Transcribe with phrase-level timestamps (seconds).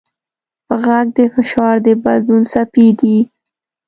[0.83, 3.17] غږ د فشار د بدلون څپې دي.